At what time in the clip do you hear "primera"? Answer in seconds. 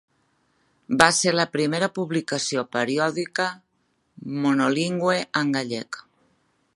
1.57-1.89